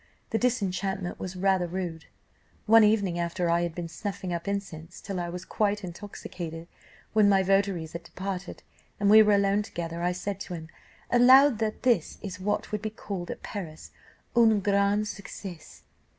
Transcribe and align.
The 0.31 0.39
disenchantment 0.39 1.19
was 1.19 1.35
rather 1.35 1.67
rude. 1.67 2.05
"One 2.65 2.83
evening, 2.83 3.19
after 3.19 3.51
I 3.51 3.61
had 3.61 3.75
been 3.75 3.87
snuffing 3.87 4.33
up 4.33 4.47
incense 4.47 4.99
till 4.99 5.19
I 5.19 5.29
was 5.29 5.45
quite 5.45 5.83
intoxicated, 5.83 6.67
when 7.13 7.29
my 7.29 7.43
votaries 7.43 7.93
had 7.93 8.01
departed, 8.01 8.63
and 8.99 9.11
we 9.11 9.21
were 9.21 9.33
alone 9.35 9.61
together, 9.61 10.01
I 10.01 10.13
said 10.13 10.39
to 10.39 10.55
him, 10.55 10.69
'Allow 11.11 11.49
that 11.49 11.83
this 11.83 12.17
is 12.23 12.39
what 12.39 12.71
would 12.71 12.81
be 12.81 12.89
called 12.89 13.29
at 13.29 13.43
Paris, 13.43 13.91
un 14.35 14.59
grand 14.61 15.03
succés. 15.05 15.81